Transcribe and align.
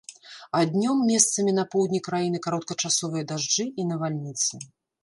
А 0.59 0.61
днём 0.75 1.03
месцамі 1.09 1.51
на 1.59 1.67
поўдні 1.75 2.01
краіны 2.09 2.43
кароткачасовыя 2.49 3.31
дажджы 3.35 3.71
і 3.79 3.89
навальніцы. 3.93 4.53